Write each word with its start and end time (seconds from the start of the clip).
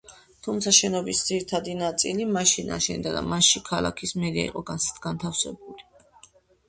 თუმცა, 0.45 0.71
შენობის 0.77 1.19
ძირითადი 1.27 1.75
ნაწილი, 1.81 2.25
მაშინ 2.37 2.73
აშენდა 2.77 3.13
და 3.17 3.23
მასში 3.35 3.63
ქალაქის 3.71 4.15
მერია 4.25 4.49
იყო 4.53 4.65
განთავსებული. 5.05 5.91